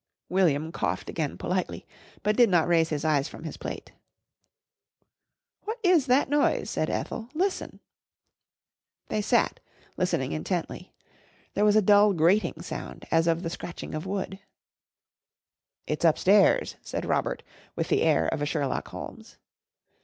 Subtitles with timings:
[0.29, 1.85] William coughed again politely,
[2.23, 3.91] but did not raise his eyes from his plate.
[5.65, 7.29] "What is that noise?" said Ethel.
[7.35, 7.79] "Listen!"
[9.09, 9.59] They sat,
[9.97, 10.91] listening intently.
[11.53, 14.39] There was a dull grating sound as of the scratching of wood.
[15.85, 17.43] "It's upstairs," said Robert
[17.75, 19.37] with the air of a Sherlock Holmes.